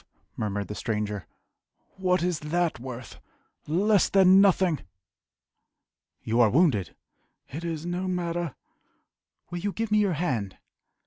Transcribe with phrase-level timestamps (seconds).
[0.35, 1.27] murmured the stranger
[1.97, 3.19] "What is that worth?
[3.67, 4.79] Less than nothing!"
[6.23, 6.95] "You are wounded!"
[7.49, 8.55] "It is no matter."
[9.51, 10.57] "Will you give me your hand?"